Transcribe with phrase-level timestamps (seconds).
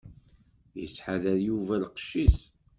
[0.79, 2.39] Yettḥadar Yuba lqecc-is.